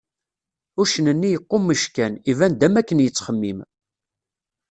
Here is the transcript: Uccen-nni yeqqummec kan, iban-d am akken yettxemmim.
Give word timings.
Uccen-nni 0.81 1.29
yeqqummec 1.31 1.83
kan, 1.95 2.13
iban-d 2.31 2.61
am 2.67 2.75
akken 2.79 3.03
yettxemmim. 3.03 3.59